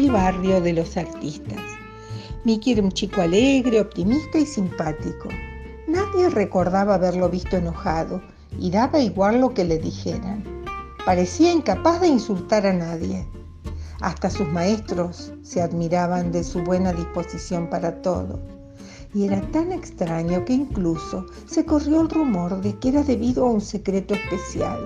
el 0.00 0.10
barrio 0.10 0.62
de 0.62 0.72
los 0.72 0.96
artistas. 0.96 1.60
Mickey 2.44 2.72
era 2.72 2.82
un 2.82 2.90
chico 2.90 3.20
alegre, 3.20 3.82
optimista 3.82 4.38
y 4.38 4.46
simpático. 4.46 5.28
Nadie 5.86 6.30
recordaba 6.30 6.94
haberlo 6.94 7.28
visto 7.28 7.58
enojado 7.58 8.22
y 8.58 8.70
daba 8.70 8.98
igual 8.98 9.42
lo 9.42 9.52
que 9.52 9.64
le 9.64 9.76
dijeran. 9.76 10.42
Parecía 11.04 11.52
incapaz 11.52 12.00
de 12.00 12.08
insultar 12.08 12.66
a 12.66 12.72
nadie. 12.72 13.26
Hasta 14.00 14.30
sus 14.30 14.48
maestros 14.48 15.34
se 15.42 15.60
admiraban 15.60 16.32
de 16.32 16.44
su 16.44 16.62
buena 16.62 16.94
disposición 16.94 17.68
para 17.68 18.00
todo. 18.00 18.40
Y 19.12 19.26
era 19.26 19.42
tan 19.50 19.70
extraño 19.70 20.46
que 20.46 20.54
incluso 20.54 21.26
se 21.44 21.66
corrió 21.66 22.00
el 22.00 22.08
rumor 22.08 22.62
de 22.62 22.74
que 22.78 22.88
era 22.88 23.02
debido 23.02 23.44
a 23.44 23.50
un 23.50 23.60
secreto 23.60 24.14
especial. 24.14 24.80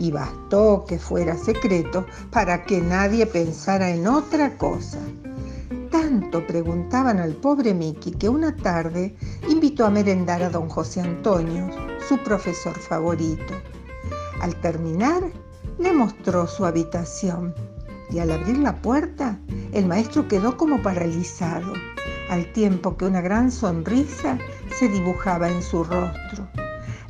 Y 0.00 0.10
bastó 0.10 0.86
que 0.88 0.98
fuera 0.98 1.36
secreto 1.36 2.06
para 2.30 2.64
que 2.64 2.80
nadie 2.80 3.26
pensara 3.26 3.90
en 3.90 4.06
otra 4.08 4.56
cosa. 4.56 4.98
Tanto 5.90 6.46
preguntaban 6.46 7.18
al 7.18 7.34
pobre 7.34 7.74
Mickey 7.74 8.14
que 8.14 8.30
una 8.30 8.56
tarde 8.56 9.14
invitó 9.50 9.84
a 9.84 9.90
merendar 9.90 10.42
a 10.42 10.48
don 10.48 10.70
José 10.70 11.02
Antonio, 11.02 11.68
su 12.08 12.16
profesor 12.24 12.78
favorito. 12.78 13.52
Al 14.40 14.56
terminar, 14.62 15.22
le 15.78 15.92
mostró 15.92 16.46
su 16.46 16.64
habitación 16.64 17.54
y 18.10 18.20
al 18.20 18.30
abrir 18.30 18.56
la 18.56 18.80
puerta, 18.80 19.38
el 19.72 19.86
maestro 19.86 20.26
quedó 20.28 20.56
como 20.56 20.80
paralizado, 20.80 21.74
al 22.30 22.50
tiempo 22.54 22.96
que 22.96 23.04
una 23.04 23.20
gran 23.20 23.52
sonrisa 23.52 24.38
se 24.78 24.88
dibujaba 24.88 25.50
en 25.50 25.62
su 25.62 25.84
rostro. 25.84 26.49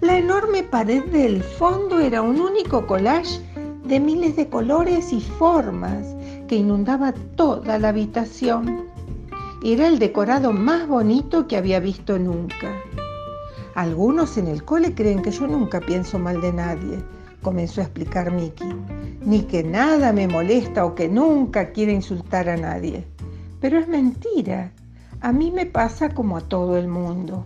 La 0.00 0.16
enorme 0.16 0.62
pared 0.62 1.04
del 1.12 1.42
fondo 1.42 2.00
era 2.00 2.22
un 2.22 2.40
único 2.40 2.86
collage 2.86 3.38
de 3.84 4.00
miles 4.00 4.34
de 4.34 4.48
colores 4.48 5.12
y 5.12 5.20
formas 5.20 6.16
que 6.48 6.56
inundaba 6.56 7.12
toda 7.36 7.78
la 7.78 7.90
habitación. 7.90 8.86
Era 9.62 9.88
el 9.88 9.98
decorado 9.98 10.54
más 10.54 10.88
bonito 10.88 11.46
que 11.46 11.58
había 11.58 11.80
visto 11.80 12.18
nunca. 12.18 12.80
Algunos 13.74 14.38
en 14.38 14.48
el 14.48 14.64
cole 14.64 14.94
creen 14.94 15.20
que 15.20 15.32
yo 15.32 15.46
nunca 15.46 15.80
pienso 15.80 16.18
mal 16.18 16.40
de 16.40 16.54
nadie, 16.54 17.04
comenzó 17.42 17.82
a 17.82 17.84
explicar 17.84 18.32
Mickey, 18.32 18.74
ni 19.20 19.42
que 19.42 19.62
nada 19.62 20.14
me 20.14 20.26
molesta 20.26 20.86
o 20.86 20.94
que 20.94 21.10
nunca 21.10 21.72
quiero 21.72 21.92
insultar 21.92 22.48
a 22.48 22.56
nadie. 22.56 23.06
Pero 23.60 23.78
es 23.78 23.86
mentira. 23.86 24.72
A 25.20 25.30
mí 25.30 25.50
me 25.50 25.66
pasa 25.66 26.08
como 26.08 26.38
a 26.38 26.40
todo 26.40 26.78
el 26.78 26.88
mundo. 26.88 27.44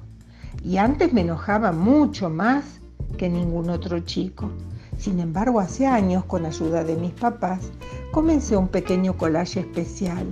Y 0.62 0.76
antes 0.76 1.12
me 1.12 1.22
enojaba 1.22 1.72
mucho 1.72 2.30
más 2.30 2.80
que 3.18 3.28
ningún 3.28 3.70
otro 3.70 4.00
chico. 4.00 4.50
Sin 4.98 5.20
embargo, 5.20 5.60
hace 5.60 5.86
años, 5.86 6.24
con 6.24 6.46
ayuda 6.46 6.84
de 6.84 6.96
mis 6.96 7.12
papás, 7.12 7.70
comencé 8.12 8.56
un 8.56 8.68
pequeño 8.68 9.16
collage 9.16 9.60
especial. 9.60 10.26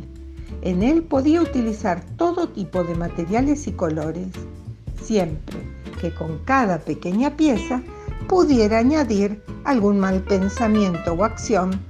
En 0.63 0.83
él 0.83 1.03
podía 1.03 1.43
utilizar 1.43 2.05
todo 2.17 2.49
tipo 2.49 2.85
de 2.85 2.95
materiales 2.95 3.67
y 3.67 3.73
colores, 3.73 4.29
siempre 5.03 5.59
que 6.01 6.13
con 6.13 6.39
cada 6.39 6.79
pequeña 6.79 7.37
pieza 7.37 7.81
pudiera 8.29 8.79
añadir 8.79 9.43
algún 9.65 10.01
mal 10.01 10.21
pensamiento 10.23 11.13
o 11.13 11.25
acción 11.25 11.81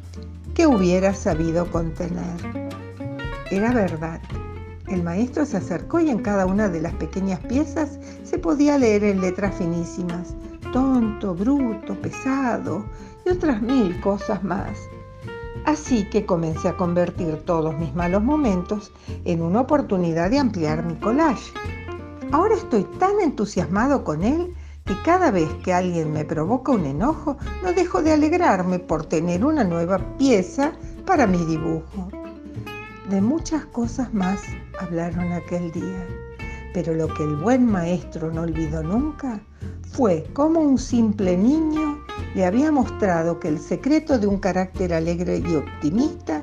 que 0.55 0.67
hubiera 0.67 1.15
sabido 1.15 1.71
contener. 1.71 2.37
Era 3.51 3.73
verdad. 3.73 4.21
El 4.93 5.03
maestro 5.03 5.47
se 5.47 5.57
acercó 5.57 6.01
y 6.01 6.11
en 6.11 6.19
cada 6.19 6.45
una 6.45 6.69
de 6.69 6.83
las 6.83 6.93
pequeñas 6.93 7.41
piezas 7.41 7.99
se 8.25 8.37
podía 8.37 8.77
leer 8.77 9.05
en 9.05 9.23
letras 9.23 9.55
finísimas 9.55 10.35
tonto, 10.71 11.35
bruto, 11.35 11.95
pesado 11.95 12.85
y 13.25 13.31
otras 13.31 13.63
mil 13.63 13.99
cosas 14.03 14.45
más. 14.45 14.77
Así 15.65 16.05
que 16.11 16.27
comencé 16.27 16.69
a 16.69 16.77
convertir 16.77 17.43
todos 17.47 17.75
mis 17.79 17.95
malos 17.95 18.23
momentos 18.23 18.93
en 19.25 19.41
una 19.41 19.63
oportunidad 19.63 20.29
de 20.29 20.41
ampliar 20.41 20.85
mi 20.85 20.97
collage. 20.97 21.51
Ahora 22.31 22.55
estoy 22.55 22.85
tan 22.99 23.19
entusiasmado 23.23 24.05
con 24.05 24.23
él 24.23 24.55
que 24.85 25.01
cada 25.05 25.31
vez 25.31 25.49
que 25.65 25.73
alguien 25.73 26.13
me 26.13 26.27
provoca 26.27 26.71
un 26.71 26.85
enojo, 26.85 27.39
no 27.63 27.73
dejo 27.73 28.03
de 28.03 28.13
alegrarme 28.13 28.79
por 28.79 29.07
tener 29.07 29.43
una 29.43 29.65
nueva 29.65 29.99
pieza 30.19 30.73
para 31.07 31.27
mi 31.27 31.39
dibujo. 31.47 32.11
De 33.13 33.21
muchas 33.21 33.67
cosas 33.67 34.15
más 34.15 34.41
hablaron 34.81 35.33
aquel 35.33 35.71
día, 35.71 36.07
pero 36.73 36.95
lo 36.95 37.13
que 37.13 37.23
el 37.23 37.37
buen 37.37 37.67
maestro 37.67 38.33
no 38.33 38.41
olvidó 38.41 38.83
nunca 38.83 39.39
fue 39.91 40.25
como 40.33 40.61
un 40.61 40.79
simple 40.79 41.37
niño 41.37 42.03
le 42.35 42.47
había 42.47 42.73
mostrado 42.73 43.39
que 43.39 43.49
el 43.49 43.59
secreto 43.59 44.19
de 44.19 44.27
un 44.27 44.39
carácter 44.39 44.95
alegre 44.95 45.43
y 45.47 45.57
optimista 45.57 46.43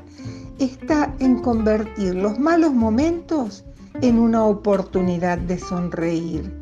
está 0.59 1.11
en 1.17 1.41
convertir 1.41 2.13
los 2.13 2.37
malos 2.37 2.71
momentos 2.71 3.65
en 4.03 4.19
una 4.19 4.45
oportunidad 4.45 5.39
de 5.39 5.57
sonreír. 5.57 6.53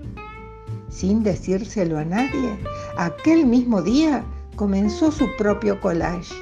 Sin 0.88 1.22
decírselo 1.22 1.98
a 1.98 2.06
nadie, 2.06 2.58
aquel 2.98 3.46
mismo 3.46 3.82
día 3.82 4.24
comenzó 4.56 5.12
su 5.12 5.28
propio 5.38 5.82
collage 5.82 6.34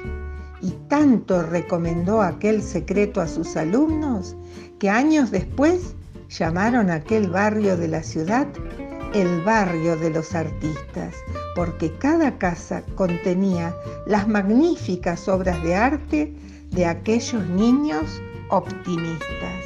y 0.62 0.70
tanto 0.88 1.42
recomendó 1.42 2.22
aquel 2.22 2.62
secreto 2.62 3.20
a 3.20 3.28
sus 3.28 3.56
alumnos 3.56 4.36
que 4.78 4.90
años 4.90 5.30
después 5.30 5.94
llamaron 6.28 6.90
a 6.90 6.94
aquel 6.94 7.30
barrio 7.30 7.76
de 7.76 7.88
la 7.88 8.02
ciudad 8.02 8.46
el 9.14 9.42
barrio 9.42 9.96
de 9.96 10.10
los 10.10 10.34
artistas, 10.34 11.14
porque 11.54 11.96
cada 11.98 12.36
casa 12.38 12.82
contenía 12.96 13.74
las 14.06 14.28
magníficas 14.28 15.28
obras 15.28 15.62
de 15.62 15.74
arte 15.74 16.34
de 16.70 16.86
aquellos 16.86 17.46
niños 17.48 18.20
optimistas. 18.50 19.64